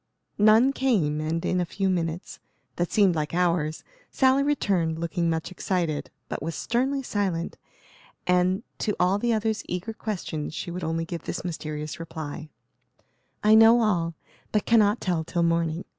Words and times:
None 0.39 0.73
came, 0.73 1.21
and 1.21 1.45
in 1.45 1.61
a 1.61 1.63
few 1.63 1.87
minutes, 1.87 2.39
that 2.77 2.91
seemed 2.91 3.13
like 3.13 3.35
hours, 3.35 3.83
Sally 4.09 4.41
returned, 4.41 4.97
looking 4.97 5.29
much 5.29 5.51
excited; 5.51 6.09
but 6.27 6.41
was 6.41 6.55
sternly 6.55 7.03
silent, 7.03 7.55
and, 8.25 8.63
to 8.79 8.95
all 8.99 9.19
the 9.19 9.31
other's 9.31 9.61
eager 9.67 9.93
questions 9.93 10.55
she 10.55 10.71
would 10.71 10.83
only 10.83 11.05
give 11.05 11.25
this 11.25 11.45
mysterious 11.45 11.99
reply: 11.99 12.49
"I 13.43 13.53
know 13.53 13.81
all, 13.83 14.15
but 14.51 14.65
cannot 14.65 15.01
tell 15.01 15.23
till 15.23 15.43
morning. 15.43 15.85